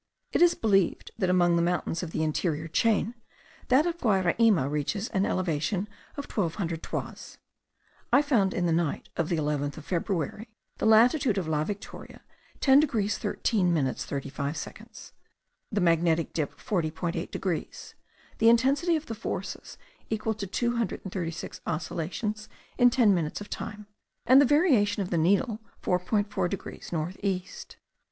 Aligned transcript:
It 0.33 0.41
is 0.41 0.55
believed 0.55 1.11
that 1.19 1.29
among 1.29 1.55
the 1.57 1.61
mountains 1.61 2.01
of 2.01 2.09
the 2.09 2.23
interior 2.23 2.67
chain, 2.67 3.13
that 3.67 3.85
of 3.85 3.99
Guayraima 3.99 4.67
reaches 4.67 5.09
an 5.09 5.27
elevation 5.27 5.87
of 6.17 6.27
twelve 6.27 6.55
hundred 6.55 6.81
toises. 6.81 7.37
I 8.11 8.23
found 8.23 8.51
in 8.51 8.65
the 8.65 8.71
night 8.71 9.09
of 9.15 9.29
the 9.29 9.35
eleventh 9.35 9.77
of 9.77 9.85
February 9.85 10.49
the 10.79 10.87
latitude 10.87 11.37
of 11.37 11.47
La 11.47 11.63
Victoria 11.63 12.23
10 12.61 12.79
degrees 12.79 13.19
13 13.19 13.71
minutes 13.71 14.03
35 14.03 14.57
seconds, 14.57 15.13
the 15.71 15.79
magnetic 15.79 16.33
dip 16.33 16.59
40.8 16.59 17.29
degrees, 17.29 17.93
the 18.39 18.49
intensity 18.49 18.95
of 18.95 19.05
the 19.05 19.13
forces 19.13 19.77
equal 20.09 20.33
to 20.33 20.47
236 20.47 21.61
oscillations 21.67 22.49
in 22.79 22.89
ten 22.89 23.13
minutes 23.13 23.39
of 23.39 23.51
time, 23.51 23.85
and 24.25 24.41
the 24.41 24.45
variation 24.45 25.03
of 25.03 25.11
the 25.11 25.17
needle 25.19 25.59
4.4 25.83 26.49
degrees 26.49 26.91
north 26.91 27.17
east. 27.21 27.77